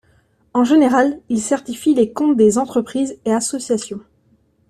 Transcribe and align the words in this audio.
En 0.55 0.63
général, 0.63 1.19
ils 1.29 1.43
certifient 1.43 1.93
les 1.93 2.11
comptes 2.11 2.35
des 2.35 2.57
entreprises 2.57 3.19
et 3.23 3.31
associations. 3.31 3.99